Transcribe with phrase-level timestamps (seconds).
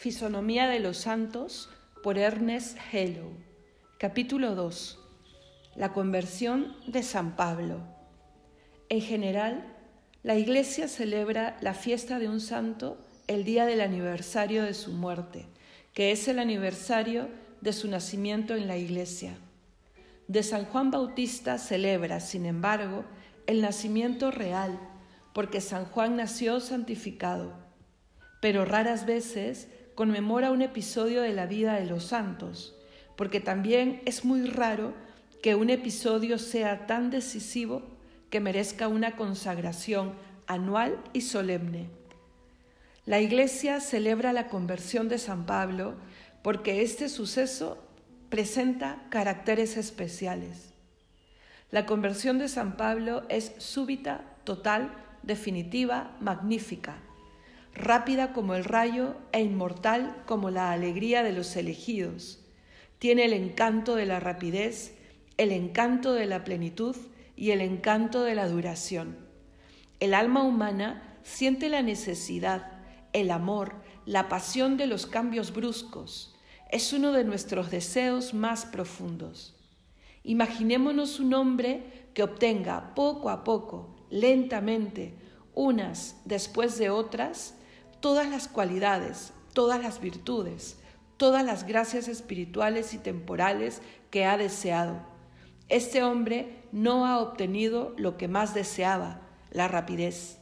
[0.00, 1.68] Fisonomía de los Santos
[2.02, 3.32] por Ernest Hello.
[3.98, 4.98] Capítulo 2.
[5.76, 7.82] La conversión de San Pablo.
[8.88, 9.76] En general,
[10.22, 15.44] la Iglesia celebra la fiesta de un santo el día del aniversario de su muerte,
[15.92, 17.28] que es el aniversario
[17.60, 19.34] de su nacimiento en la Iglesia.
[20.28, 23.04] De San Juan Bautista celebra, sin embargo,
[23.46, 24.80] el nacimiento real,
[25.34, 27.52] porque San Juan nació santificado,
[28.40, 29.68] pero raras veces
[30.00, 32.74] conmemora un episodio de la vida de los santos,
[33.16, 34.94] porque también es muy raro
[35.42, 37.82] que un episodio sea tan decisivo
[38.30, 40.14] que merezca una consagración
[40.46, 41.90] anual y solemne.
[43.04, 45.96] La Iglesia celebra la conversión de San Pablo
[46.40, 47.76] porque este suceso
[48.30, 50.72] presenta caracteres especiales.
[51.70, 56.96] La conversión de San Pablo es súbita, total, definitiva, magnífica
[57.74, 62.40] rápida como el rayo e inmortal como la alegría de los elegidos.
[62.98, 64.96] Tiene el encanto de la rapidez,
[65.36, 66.96] el encanto de la plenitud
[67.36, 69.16] y el encanto de la duración.
[70.00, 72.72] El alma humana siente la necesidad,
[73.12, 73.74] el amor,
[74.06, 76.34] la pasión de los cambios bruscos.
[76.70, 79.56] Es uno de nuestros deseos más profundos.
[80.22, 85.14] Imaginémonos un hombre que obtenga poco a poco, lentamente,
[85.54, 87.54] unas después de otras,
[88.00, 90.78] todas las cualidades, todas las virtudes,
[91.16, 95.00] todas las gracias espirituales y temporales que ha deseado.
[95.68, 100.38] Este hombre no ha obtenido lo que más deseaba, la rapidez.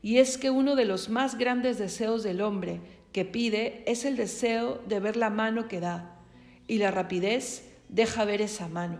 [0.00, 2.80] Y es que uno de los más grandes deseos del hombre
[3.12, 6.18] que pide es el deseo de ver la mano que da,
[6.66, 8.98] y la rapidez deja ver esa mano.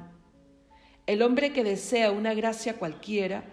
[1.07, 3.45] El hombre que desea una gracia cualquiera,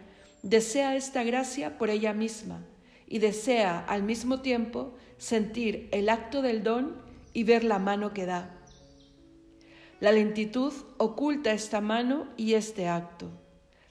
[0.43, 2.61] desea esta gracia por ella misma,
[3.09, 6.95] y desea al mismo tiempo sentir el acto del don
[7.33, 8.55] y ver la mano que da.
[9.99, 13.31] La lentitud oculta esta mano y este acto.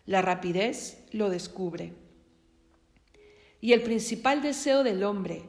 [0.07, 1.93] La rapidez lo descubre.
[3.61, 5.43] Y el principal deseo del hombre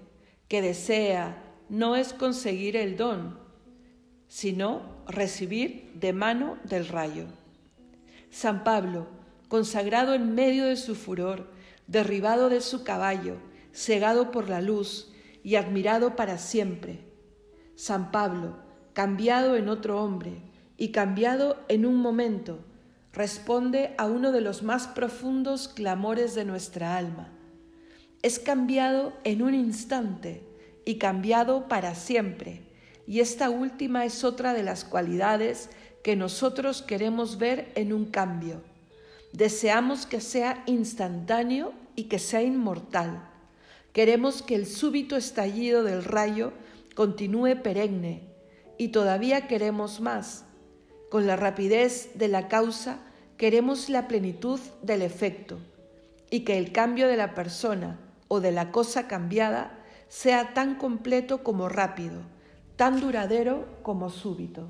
[0.47, 3.39] que desea no es conseguir el don,
[4.27, 7.25] sino recibir de mano del rayo.
[8.31, 9.07] San Pablo,
[9.47, 11.51] consagrado en medio de su furor,
[11.87, 13.37] derribado de su caballo,
[13.79, 15.09] cegado por la luz
[15.41, 16.99] y admirado para siempre.
[17.75, 18.57] San Pablo,
[18.91, 20.41] cambiado en otro hombre
[20.75, 22.59] y cambiado en un momento,
[23.13, 27.29] responde a uno de los más profundos clamores de nuestra alma.
[28.21, 30.43] Es cambiado en un instante
[30.83, 32.63] y cambiado para siempre.
[33.07, 35.69] Y esta última es otra de las cualidades
[36.03, 38.61] que nosotros queremos ver en un cambio.
[39.31, 43.28] Deseamos que sea instantáneo y que sea inmortal
[43.93, 46.53] Queremos que el súbito estallido del rayo
[46.95, 48.29] continúe perenne
[48.77, 50.45] y todavía queremos más.
[51.09, 52.99] Con la rapidez de la causa
[53.37, 55.57] queremos la plenitud del efecto
[56.29, 61.43] y que el cambio de la persona o de la cosa cambiada sea tan completo
[61.43, 62.21] como rápido,
[62.75, 64.67] tan duradero como súbito.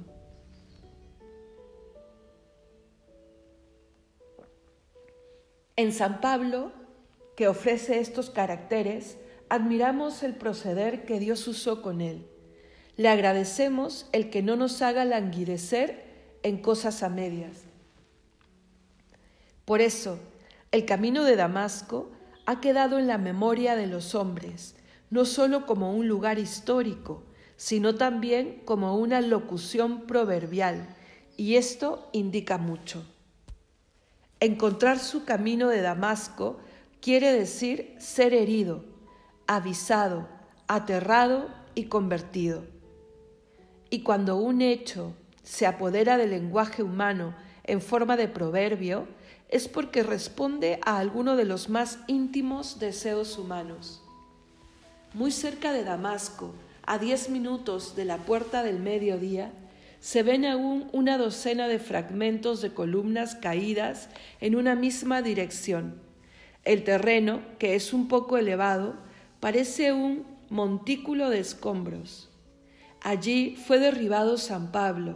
[5.76, 6.72] En San Pablo
[7.40, 9.16] que ofrece estos caracteres,
[9.48, 12.28] admiramos el proceder que Dios usó con él.
[12.98, 17.60] Le agradecemos el que no nos haga languidecer en cosas a medias.
[19.64, 20.20] Por eso,
[20.74, 22.12] el camino de Damasco
[22.46, 24.76] ha quedado en la memoria de los hombres,
[25.10, 27.24] no sólo como un lugar histórico,
[27.56, 30.90] sino también como una locución proverbial,
[31.38, 33.06] y esto indica mucho.
[34.42, 36.60] Encontrar su camino de Damasco
[37.02, 38.84] quiere decir ser herido,
[39.48, 40.28] avisado,
[40.68, 42.64] aterrado y convertido.
[43.90, 49.08] Y cuando un hecho se apodera del lenguaje humano en forma de proverbio,
[49.48, 54.04] es porque responde a alguno de los más íntimos deseos humanos.
[55.14, 56.54] Muy cerca de Damasco,
[56.86, 59.52] a diez minutos de la puerta del mediodía,
[60.00, 64.10] se ven aún una docena de fragmentos de columnas caídas
[64.40, 66.09] en una misma dirección
[66.66, 68.96] el terreno, que es un poco elevado,
[69.40, 72.30] parece un montículo de escombros.
[73.02, 75.16] Allí fue derribado San Pablo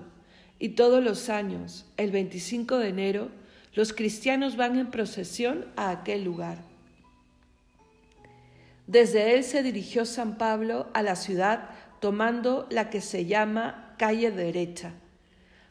[0.59, 3.29] y todos los años, el 25 de enero,
[3.73, 6.59] los cristianos van en procesión a aquel lugar.
[8.87, 11.69] Desde él se dirigió San Pablo a la ciudad
[11.99, 14.93] tomando la que se llama calle derecha.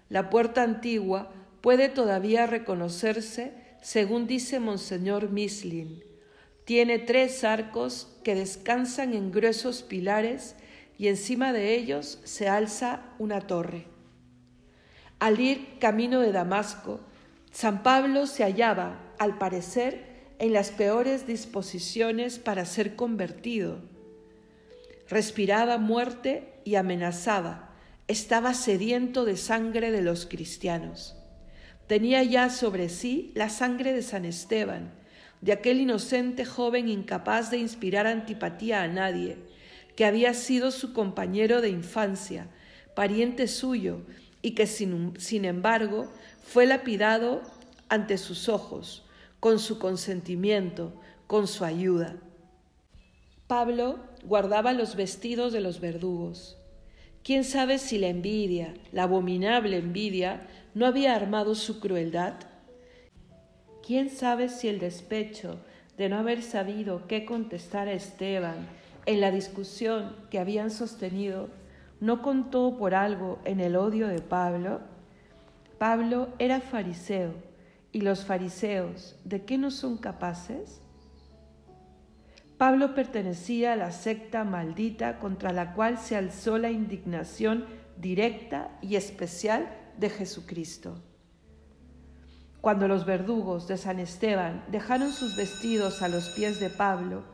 [0.09, 6.03] La puerta antigua puede todavía reconocerse según dice Monseñor Mislin.
[6.65, 10.55] Tiene tres arcos que descansan en gruesos pilares
[10.97, 13.87] y encima de ellos se alza una torre.
[15.19, 17.01] Al ir camino de Damasco,
[17.51, 23.81] San Pablo se hallaba, al parecer, en las peores disposiciones para ser convertido.
[25.09, 27.75] Respiraba muerte y amenazaba,
[28.09, 31.22] estaba sediento de sangre de los cristianos.
[31.87, 34.93] Tenía ya sobre sí la sangre de San Esteban,
[35.41, 39.39] de aquel inocente joven incapaz de inspirar antipatía a nadie,
[39.97, 42.49] que había sido su compañero de infancia,
[42.95, 44.03] pariente suyo,
[44.41, 46.11] y que sin, sin embargo
[46.43, 47.43] fue lapidado
[47.89, 49.05] ante sus ojos,
[49.41, 52.17] con su consentimiento, con su ayuda.
[53.47, 56.57] Pablo guardaba los vestidos de los verdugos.
[57.23, 62.35] ¿Quién sabe si la envidia, la abominable envidia, no había armado su crueldad?
[63.87, 65.59] ¿Quién sabe si el despecho
[65.97, 68.67] de no haber sabido qué contestar a Esteban
[69.07, 71.49] en la discusión que habían sostenido
[72.01, 74.81] no contó por algo en el odio de Pablo?
[75.79, 77.35] Pablo era fariseo
[77.95, 80.81] ¿Y los fariseos de qué no son capaces?
[82.57, 87.67] Pablo pertenecía a la secta maldita contra la cual se alzó la indignación
[87.99, 91.03] directa y especial de Jesucristo.
[92.61, 97.25] Cuando los verdugos de San Esteban dejaron sus vestidos a los pies de Pablo,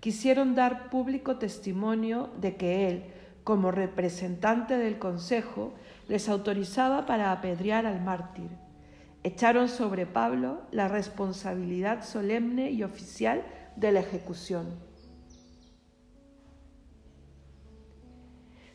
[0.00, 3.04] quisieron dar público testimonio de que él,
[3.44, 5.72] como representante del consejo,
[6.08, 8.50] les autorizaba para apedrear al mártir
[9.24, 13.42] echaron sobre Pablo la responsabilidad solemne y oficial
[13.74, 14.66] de la ejecución.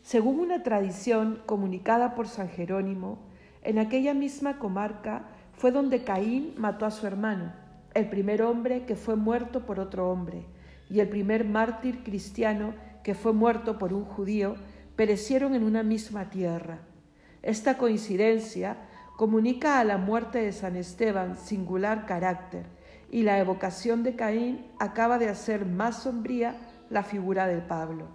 [0.02, 3.29] Según una tradición comunicada por San Jerónimo,
[3.64, 5.24] en aquella misma comarca
[5.54, 7.52] fue donde Caín mató a su hermano,
[7.94, 10.46] el primer hombre que fue muerto por otro hombre,
[10.90, 12.74] y el primer mártir cristiano
[13.04, 14.56] que fue muerto por un judío,
[14.96, 16.80] perecieron en una misma tierra.
[17.42, 18.78] Esta coincidencia
[19.18, 22.66] comunica a la muerte de San Esteban singular carácter
[23.12, 26.56] y la evocación de Caín acaba de hacer más sombría
[26.90, 28.08] la figura de Pablo.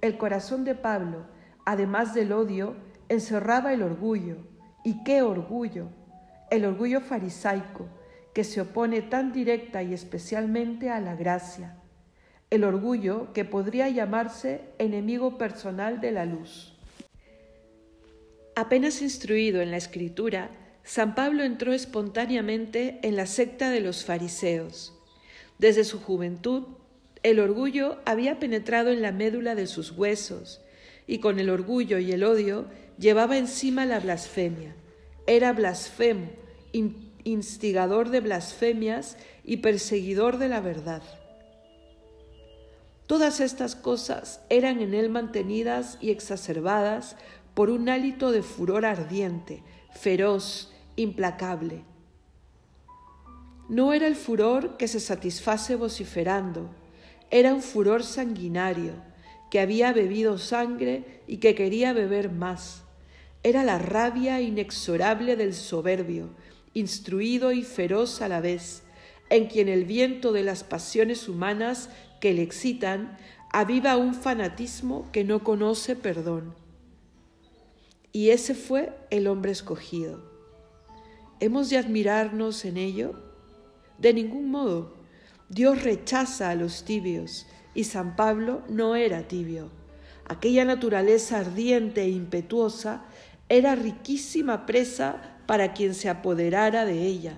[0.00, 1.26] El corazón de Pablo,
[1.64, 2.74] además del odio,
[3.12, 4.38] encerraba el orgullo.
[4.84, 5.88] ¿Y qué orgullo?
[6.50, 7.88] El orgullo farisaico,
[8.34, 11.76] que se opone tan directa y especialmente a la gracia.
[12.50, 16.74] El orgullo que podría llamarse enemigo personal de la luz.
[18.54, 20.50] Apenas instruido en la escritura,
[20.82, 24.98] San Pablo entró espontáneamente en la secta de los fariseos.
[25.58, 26.64] Desde su juventud,
[27.22, 30.60] el orgullo había penetrado en la médula de sus huesos,
[31.06, 32.66] y con el orgullo y el odio
[32.98, 34.74] llevaba encima la blasfemia.
[35.26, 36.30] Era blasfemo,
[37.24, 41.02] instigador de blasfemias y perseguidor de la verdad.
[43.06, 47.16] Todas estas cosas eran en él mantenidas y exacerbadas
[47.54, 49.62] por un hálito de furor ardiente,
[49.92, 51.84] feroz, implacable.
[53.68, 56.70] No era el furor que se satisface vociferando,
[57.30, 58.94] era un furor sanguinario,
[59.52, 62.84] que había bebido sangre y que quería beber más.
[63.42, 66.30] Era la rabia inexorable del soberbio,
[66.72, 68.82] instruido y feroz a la vez,
[69.28, 73.18] en quien el viento de las pasiones humanas que le excitan
[73.50, 76.54] aviva un fanatismo que no conoce perdón.
[78.10, 80.24] Y ese fue el hombre escogido.
[81.40, 83.22] ¿Hemos de admirarnos en ello?
[83.98, 84.94] De ningún modo.
[85.50, 89.70] Dios rechaza a los tibios y San Pablo no era tibio.
[90.24, 93.04] Aquella naturaleza ardiente e impetuosa
[93.48, 97.34] era riquísima presa para quien se apoderara de ella.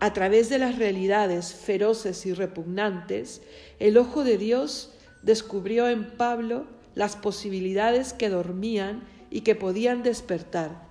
[0.00, 3.42] A través de las realidades feroces y repugnantes,
[3.78, 10.88] el ojo de Dios descubrió en Pablo las posibilidades que dormían y que podían despertar.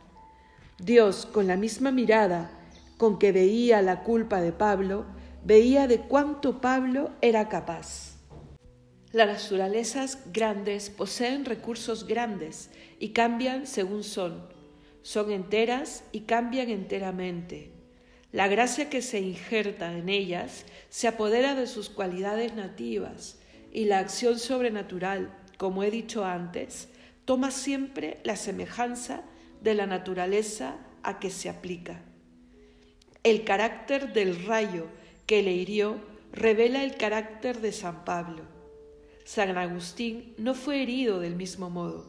[0.78, 2.52] Dios, con la misma mirada
[2.98, 5.06] con que veía la culpa de Pablo,
[5.46, 8.09] veía de cuánto Pablo era capaz.
[9.12, 14.48] Las naturalezas grandes poseen recursos grandes y cambian según son.
[15.02, 17.72] Son enteras y cambian enteramente.
[18.32, 23.40] La gracia que se injerta en ellas se apodera de sus cualidades nativas
[23.72, 26.90] y la acción sobrenatural, como he dicho antes,
[27.26, 29.24] toma siempre la semejanza
[29.62, 32.04] de la naturaleza a que se aplica.
[33.24, 34.86] El carácter del rayo
[35.26, 36.00] que le hirió
[36.32, 38.59] revela el carácter de San Pablo.
[39.32, 42.08] San Agustín no fue herido del mismo modo.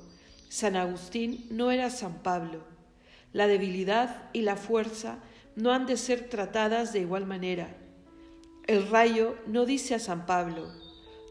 [0.48, 2.60] San Agustín no era San Pablo.
[3.34, 5.18] La debilidad y la fuerza
[5.54, 7.76] no han de ser tratadas de igual manera.
[8.66, 10.72] El rayo no dice a San Pablo,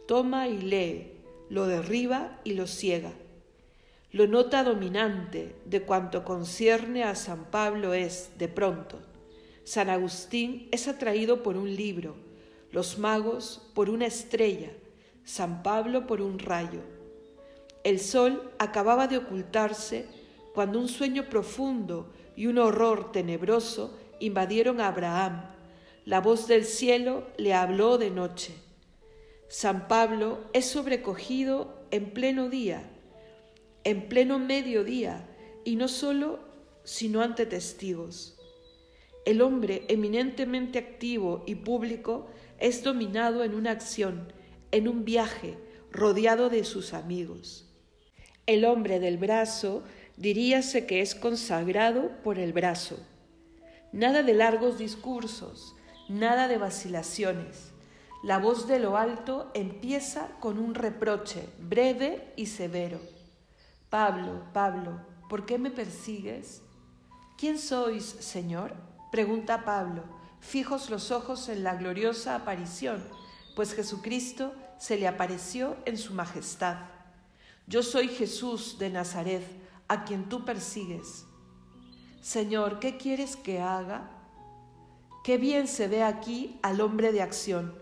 [0.08, 1.12] toma y lee,
[1.50, 3.13] lo derriba y lo ciega.
[4.12, 9.00] Lo nota dominante de cuanto concierne a San Pablo es, de pronto,
[9.63, 12.13] San Agustín es atraído por un libro,
[12.72, 14.69] los magos por una estrella,
[15.29, 16.81] San Pablo por un rayo.
[17.83, 20.07] El sol acababa de ocultarse
[20.55, 25.43] cuando un sueño profundo y un horror tenebroso invadieron a Abraham.
[26.03, 28.55] La voz del cielo le habló de noche.
[29.50, 32.89] San Pablo es sobrecogido en pleno día,
[33.83, 35.29] en pleno mediodía,
[35.63, 36.39] y no solo,
[36.83, 38.36] sino ante testigos.
[39.27, 42.25] El hombre eminentemente activo y público
[42.57, 44.33] es dominado en una acción,
[44.71, 45.57] en un viaje,
[45.91, 47.65] rodeado de sus amigos.
[48.45, 49.83] El hombre del brazo
[50.17, 52.97] diríase que es consagrado por el brazo.
[53.91, 55.75] Nada de largos discursos,
[56.07, 57.71] nada de vacilaciones.
[58.21, 62.99] La voz de lo alto empieza con un reproche breve y severo.
[63.89, 64.99] Pablo, Pablo,
[65.29, 66.61] ¿por qué me persigues?
[67.38, 68.73] ¿Quién sois, Señor?
[69.11, 70.03] pregunta Pablo,
[70.39, 73.03] fijos los ojos en la gloriosa aparición,
[73.59, 76.77] pues Jesucristo se le apareció en su majestad.
[77.67, 79.43] Yo soy Jesús de Nazaret,
[79.89, 81.25] a quien tú persigues.
[82.21, 84.11] Señor, ¿qué quieres que haga?
[85.25, 87.75] Qué bien se ve aquí al hombre de acción,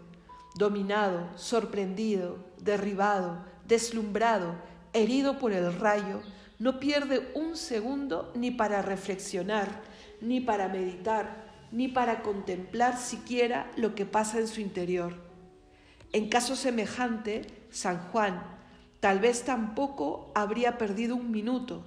[0.56, 4.56] dominado, sorprendido, derribado, deslumbrado,
[4.94, 6.24] herido por el rayo,
[6.58, 9.84] no pierde un segundo ni para reflexionar,
[10.22, 15.27] ni para meditar, ni para contemplar siquiera lo que pasa en su interior.
[16.14, 18.42] En caso semejante, San Juan
[19.00, 21.86] tal vez tampoco habría perdido un minuto,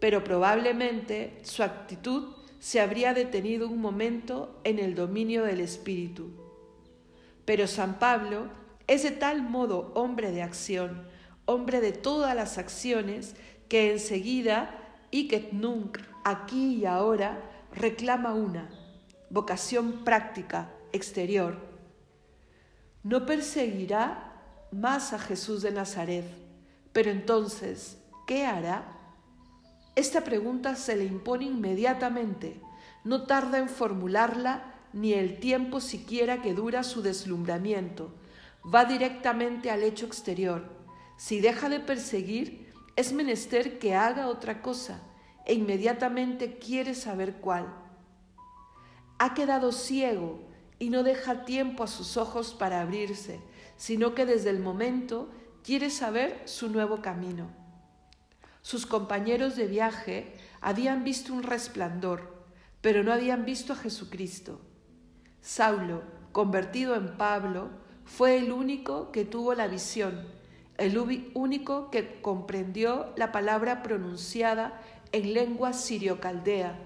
[0.00, 6.30] pero probablemente su actitud se habría detenido un momento en el dominio del Espíritu.
[7.44, 8.48] Pero San Pablo
[8.86, 11.06] es de tal modo hombre de acción,
[11.44, 13.36] hombre de todas las acciones,
[13.68, 17.40] que enseguida, y que nunc, aquí y ahora,
[17.72, 18.68] reclama una,
[19.30, 21.75] vocación práctica, exterior.
[23.06, 24.32] No perseguirá
[24.72, 26.24] más a Jesús de Nazaret,
[26.92, 28.82] pero entonces, ¿qué hará?
[29.94, 32.60] Esta pregunta se le impone inmediatamente,
[33.04, 38.12] no tarda en formularla ni el tiempo siquiera que dura su deslumbramiento,
[38.74, 40.64] va directamente al hecho exterior.
[41.16, 45.00] Si deja de perseguir, es menester que haga otra cosa,
[45.44, 47.72] e inmediatamente quiere saber cuál.
[49.20, 53.40] Ha quedado ciego y no deja tiempo a sus ojos para abrirse,
[53.76, 55.30] sino que desde el momento
[55.62, 57.48] quiere saber su nuevo camino.
[58.62, 62.44] Sus compañeros de viaje habían visto un resplandor,
[62.80, 64.60] pero no habían visto a Jesucristo.
[65.40, 66.02] Saulo,
[66.32, 67.70] convertido en Pablo,
[68.04, 70.26] fue el único que tuvo la visión,
[70.78, 70.98] el
[71.34, 74.80] único que comprendió la palabra pronunciada
[75.12, 76.78] en lengua sirio-caldea.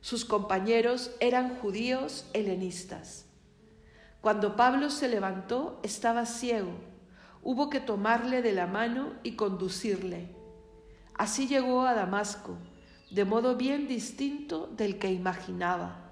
[0.00, 3.23] Sus compañeros eran judíos helenistas.
[4.24, 6.72] Cuando Pablo se levantó estaba ciego.
[7.42, 10.34] Hubo que tomarle de la mano y conducirle.
[11.12, 12.56] Así llegó a Damasco,
[13.10, 16.10] de modo bien distinto del que imaginaba.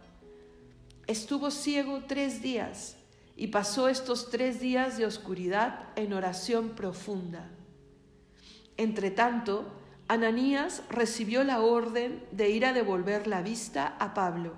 [1.07, 2.99] Estuvo ciego tres días
[3.35, 7.49] y pasó estos tres días de oscuridad en oración profunda.
[8.76, 9.64] Entretanto,
[10.09, 14.52] Ananías recibió la orden de ir a devolver la vista a Pablo.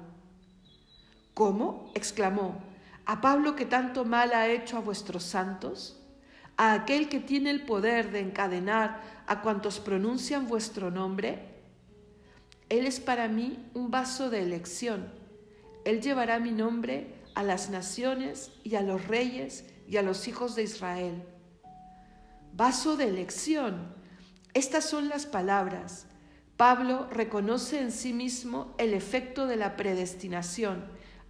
[1.35, 1.93] ¿Cómo?
[1.95, 2.74] exclamó,
[3.07, 6.01] ¿a Pablo que tanto mal ha hecho a vuestros santos?
[6.57, 11.55] ¿A aquel que tiene el poder de encadenar a cuantos pronuncian vuestro nombre?
[12.69, 15.13] Él es para mí un vaso de elección.
[15.85, 20.55] Él llevará mi nombre a las naciones y a los reyes y a los hijos
[20.55, 21.23] de Israel.
[22.53, 23.95] Vaso de elección
[24.55, 26.07] estas son las palabras.
[26.57, 30.85] Pablo reconoce en sí mismo el efecto de la predestinación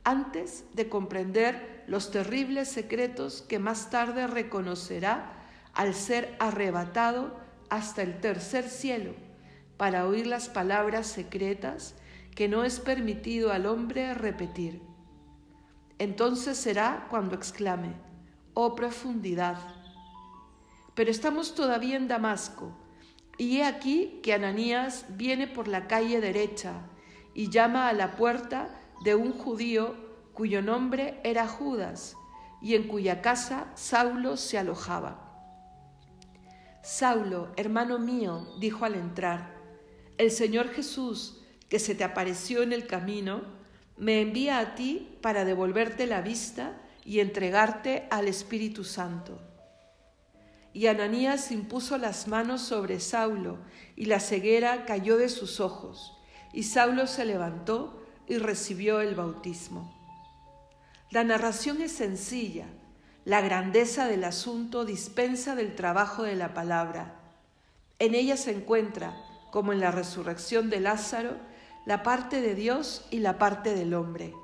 [0.04, 5.32] antes de comprender los terribles secretos que más tarde reconocerá
[5.72, 7.36] al ser arrebatado
[7.70, 9.14] hasta el tercer cielo
[9.76, 11.94] para oír las palabras secretas
[12.34, 14.82] que no es permitido al hombre repetir.
[15.98, 17.94] Entonces será cuando exclame,
[18.54, 19.58] oh profundidad.
[20.94, 22.76] Pero estamos todavía en Damasco
[23.38, 26.74] y he aquí que Ananías viene por la calle derecha
[27.34, 28.68] y llama a la puerta
[29.04, 29.94] de un judío
[30.32, 32.16] cuyo nombre era Judas
[32.62, 35.20] y en cuya casa Saulo se alojaba.
[36.82, 39.54] Saulo, hermano mío, dijo al entrar,
[40.16, 43.42] el Señor Jesús, que se te apareció en el camino,
[43.98, 49.38] me envía a ti para devolverte la vista y entregarte al Espíritu Santo.
[50.72, 53.58] y Ananías impuso las manos sobre Saulo,
[53.94, 56.16] y la ceguera cayó de sus ojos,
[56.52, 59.92] y Saulo se levantó y recibió el bautismo.
[61.10, 62.66] La narración es sencilla,
[63.24, 67.14] la grandeza del asunto dispensa del trabajo de la palabra.
[67.98, 69.16] En ella se encuentra,
[69.50, 71.36] como en la resurrección de Lázaro,
[71.86, 74.34] la parte de Dios y la parte del hombre.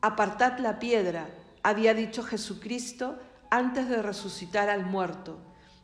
[0.00, 1.28] Apartad la piedra,
[1.62, 3.18] había dicho Jesucristo
[3.50, 5.38] antes de resucitar al muerto,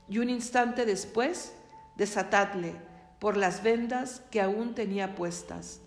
[0.08, 1.54] y un instante después,
[1.96, 2.87] desatadle
[3.18, 5.80] por las vendas que aún tenía puestas.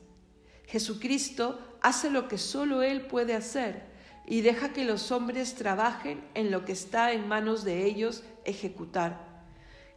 [0.65, 3.91] Jesucristo hace lo que solo Él puede hacer
[4.25, 9.31] y deja que los hombres trabajen en lo que está en manos de ellos ejecutar.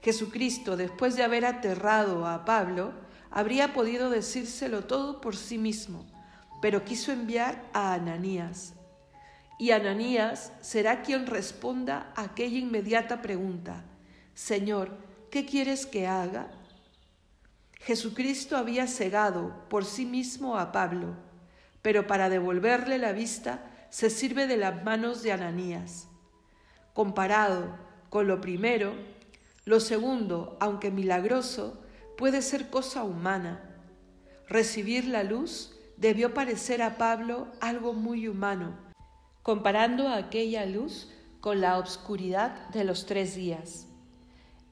[0.02, 2.92] Jesucristo, después de haber aterrado a Pablo,
[3.30, 6.06] habría podido decírselo todo por sí mismo,
[6.60, 8.74] pero quiso enviar a Ananías.
[9.58, 13.84] Y Ananías será quien responda a aquella inmediata pregunta,
[14.34, 14.90] Señor,
[15.30, 16.50] ¿qué quieres que haga?
[17.84, 21.16] Jesucristo había cegado por sí mismo a Pablo,
[21.82, 26.08] pero para devolverle la vista se sirve de las manos de Ananías.
[26.94, 27.76] Comparado
[28.08, 28.94] con lo primero,
[29.66, 31.82] lo segundo, aunque milagroso,
[32.16, 33.60] puede ser cosa humana.
[34.48, 38.78] Recibir la luz debió parecer a Pablo algo muy humano,
[39.42, 41.10] comparando aquella luz
[41.42, 43.88] con la obscuridad de los tres días.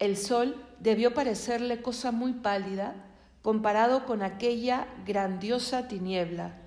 [0.02, 2.96] El sol debió parecerle cosa muy pálida
[3.40, 6.58] comparado con aquella grandiosa tiniebla.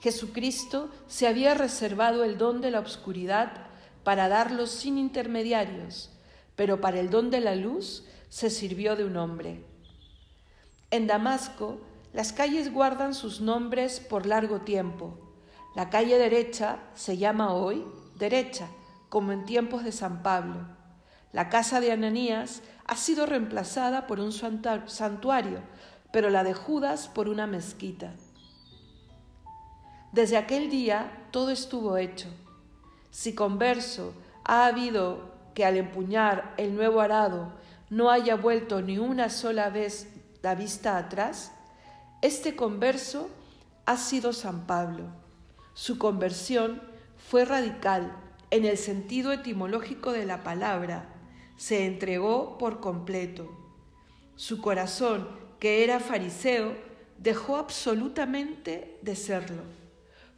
[0.00, 3.52] Jesucristo se había reservado el don de la obscuridad
[4.02, 6.10] para darlo sin intermediarios,
[6.56, 9.64] pero para el don de la luz se sirvió de un hombre.
[10.90, 11.78] En Damasco
[12.12, 15.16] las calles guardan sus nombres por largo tiempo.
[15.76, 17.84] La calle derecha se llama hoy
[18.16, 18.66] derecha,
[19.08, 20.77] como en tiempos de San Pablo.
[21.32, 25.60] La casa de Ananías ha sido reemplazada por un santuario,
[26.12, 28.14] pero la de Judas por una mezquita.
[30.12, 32.28] Desde aquel día todo estuvo hecho.
[33.10, 34.14] Si converso
[34.44, 37.52] ha habido que al empuñar el nuevo arado
[37.90, 40.08] no haya vuelto ni una sola vez
[40.42, 41.52] la vista atrás,
[42.22, 43.28] este converso
[43.84, 45.04] ha sido San Pablo.
[45.74, 46.82] Su conversión
[47.16, 48.12] fue radical
[48.50, 51.06] en el sentido etimológico de la palabra.
[51.58, 53.50] Se entregó por completo.
[54.36, 55.28] Su corazón,
[55.60, 56.74] que era fariseo,
[57.18, 59.62] dejó absolutamente de serlo.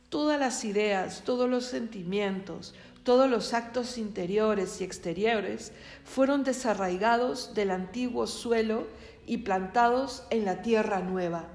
[0.09, 5.71] Todas las ideas, todos los sentimientos, todos los actos interiores y exteriores
[6.05, 8.89] fueron desarraigados del antiguo suelo
[9.25, 11.49] y plantados en la tierra nueva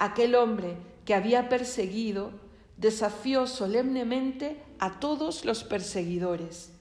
[0.00, 2.32] aquel hombre que había perseguido
[2.78, 6.72] desafió solemnemente a todos los perseguidores.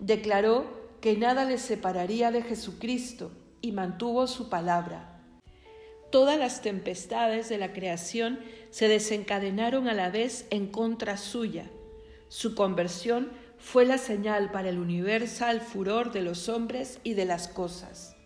[0.00, 0.64] Declaró
[1.04, 5.20] que nada le separaría de Jesucristo y mantuvo su palabra.
[6.10, 8.40] Todas las tempestades de la creación
[8.70, 11.68] se desencadenaron a la vez en contra suya.
[12.28, 17.48] Su conversión fue la señal para el universal furor de los hombres y de las
[17.48, 18.16] cosas.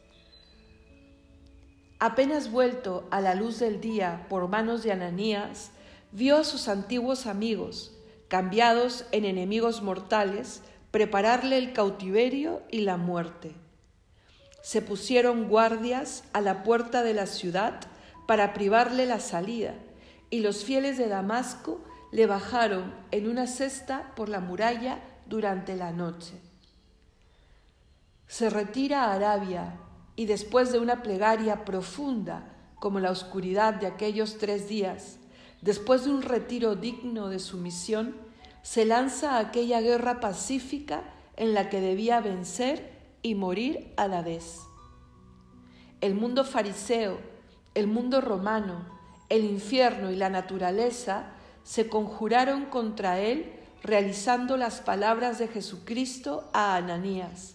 [1.98, 5.72] Apenas vuelto a la luz del día por manos de Ananías,
[6.12, 10.62] vio a sus antiguos amigos, cambiados en enemigos mortales,
[10.98, 13.54] prepararle el cautiverio y la muerte.
[14.62, 17.82] Se pusieron guardias a la puerta de la ciudad
[18.26, 19.76] para privarle la salida,
[20.28, 21.80] y los fieles de Damasco
[22.10, 26.34] le bajaron en una cesta por la muralla durante la noche.
[28.26, 29.78] Se retira a Arabia
[30.16, 35.20] y después de una plegaria profunda como la oscuridad de aquellos tres días,
[35.62, 38.16] después de un retiro digno de su misión,
[38.68, 41.02] se lanza a aquella guerra pacífica
[41.36, 44.60] en la que debía vencer y morir a la vez.
[46.02, 47.18] El mundo fariseo,
[47.74, 48.84] el mundo romano,
[49.30, 51.30] el infierno y la naturaleza
[51.64, 57.54] se conjuraron contra él realizando las palabras de Jesucristo a Ananías.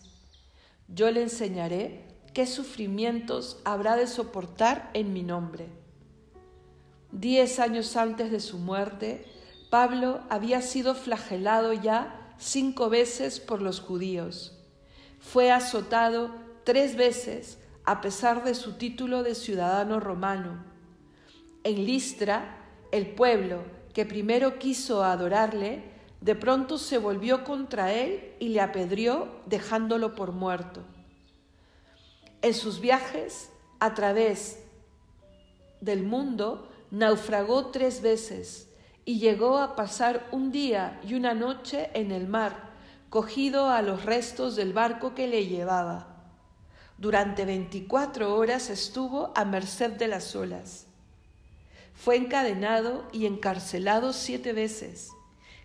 [0.88, 5.67] Yo le enseñaré qué sufrimientos habrá de soportar en mi nombre.
[7.12, 9.28] Diez años antes de su muerte,
[9.73, 14.55] Pablo había sido flagelado ya cinco veces por los judíos.
[15.19, 16.29] Fue azotado
[16.63, 20.63] tres veces a pesar de su título de ciudadano romano.
[21.63, 22.55] En Listra,
[22.91, 23.63] el pueblo
[23.95, 25.81] que primero quiso adorarle,
[26.21, 30.83] de pronto se volvió contra él y le apedrió dejándolo por muerto.
[32.43, 34.59] En sus viajes a través
[35.81, 38.69] del mundo naufragó tres veces
[39.05, 42.71] y llegó a pasar un día y una noche en el mar,
[43.09, 46.07] cogido a los restos del barco que le llevaba.
[46.97, 50.85] Durante veinticuatro horas estuvo a merced de las olas.
[51.93, 55.09] Fue encadenado y encarcelado siete veces,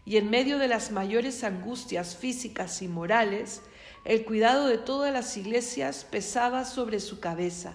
[0.04, 3.62] y en medio de las mayores angustias físicas y morales,
[4.04, 7.74] el cuidado de todas las iglesias pesaba sobre su cabeza.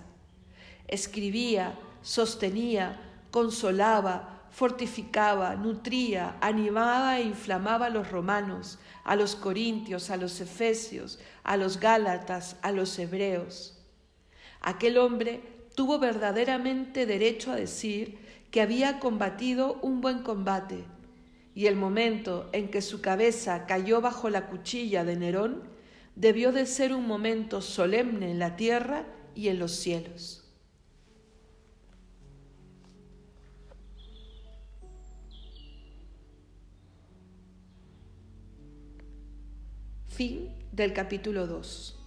[0.87, 2.99] Escribía, sostenía,
[3.31, 11.19] consolaba, fortificaba, nutría, animaba e inflamaba a los romanos, a los corintios, a los efesios,
[11.43, 13.83] a los gálatas, a los hebreos.
[14.61, 15.41] Aquel hombre
[15.75, 18.19] tuvo verdaderamente derecho a decir
[18.51, 20.85] que había combatido un buen combate,
[21.55, 25.63] y el momento en que su cabeza cayó bajo la cuchilla de Nerón
[26.15, 30.42] debió de ser un momento solemne en la tierra y en los cielos.
[40.15, 42.02] Fin del capítulo 2.